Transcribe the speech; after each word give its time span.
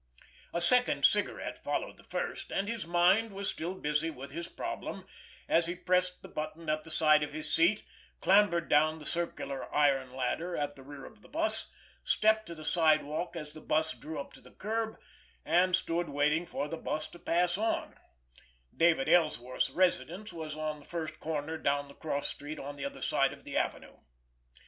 A 0.51 0.61
second 0.61 1.05
cigarette 1.05 1.63
followed 1.63 1.97
the 1.97 2.03
first, 2.03 2.51
and 2.51 2.67
his 2.67 2.87
mind 2.87 3.31
was 3.31 3.49
still 3.51 3.75
busy 3.75 4.09
with 4.09 4.31
his 4.31 4.47
problem, 4.47 5.05
as 5.47 5.67
he 5.67 5.75
pressed 5.75 6.23
the 6.23 6.27
button 6.27 6.71
at 6.71 6.83
the 6.83 6.89
side 6.89 7.21
of 7.21 7.33
his 7.33 7.53
seat, 7.53 7.83
clambered 8.19 8.67
down 8.67 8.97
the 8.97 9.05
circular 9.05 9.71
iron 9.71 10.15
ladder 10.15 10.57
at 10.57 10.75
the 10.75 10.81
rear 10.81 11.05
of 11.05 11.21
the 11.21 11.29
bus, 11.29 11.69
stepped 12.03 12.47
to 12.47 12.55
the 12.55 12.65
sidewalk 12.65 13.35
as 13.35 13.53
the 13.53 13.61
bus 13.61 13.93
drew 13.93 14.19
up 14.19 14.33
to 14.33 14.41
the 14.41 14.49
curb, 14.49 14.97
and 15.45 15.75
stood 15.75 16.09
waiting 16.09 16.47
for 16.47 16.67
the 16.67 16.77
bus 16.77 17.07
to 17.07 17.19
pass 17.19 17.55
on—David 17.55 19.07
Ellsworth's 19.07 19.69
residence 19.69 20.33
was 20.33 20.55
on 20.55 20.79
the 20.79 20.85
first 20.85 21.19
corner 21.19 21.59
down 21.59 21.87
the 21.87 21.93
cross 21.93 22.27
street 22.27 22.57
on 22.57 22.75
the 22.75 22.85
other 22.85 23.03
side 23.03 23.33
of 23.33 23.43
the 23.43 23.55
Avenue. 23.55 23.97